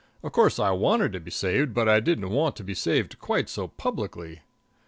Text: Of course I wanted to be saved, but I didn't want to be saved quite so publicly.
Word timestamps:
Of 0.23 0.31
course 0.31 0.57
I 0.57 0.71
wanted 0.71 1.13
to 1.13 1.19
be 1.19 1.29
saved, 1.29 1.75
but 1.75 1.87
I 1.87 1.99
didn't 1.99 2.31
want 2.31 2.55
to 2.55 2.63
be 2.63 2.73
saved 2.73 3.19
quite 3.19 3.49
so 3.49 3.67
publicly. 3.67 4.41